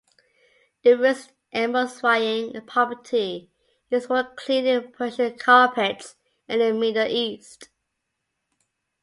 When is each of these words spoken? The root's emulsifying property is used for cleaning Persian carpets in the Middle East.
The 0.83 0.95
root's 0.97 1.29
emulsifying 1.53 2.65
property 2.65 3.51
is 3.91 4.07
used 4.07 4.07
for 4.07 4.23
cleaning 4.35 4.91
Persian 4.93 5.37
carpets 5.37 6.15
in 6.47 6.57
the 6.57 6.73
Middle 6.73 7.05
East. 7.07 7.69